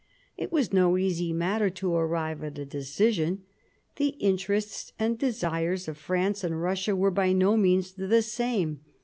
[0.35, 3.43] It was no easy matter to arrive at a decision.
[3.97, 8.81] The interests and desires of France and Russia were by no means the same.